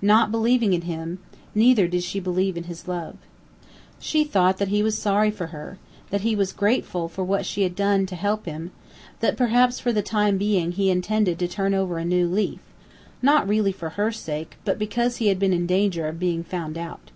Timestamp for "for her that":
5.30-6.22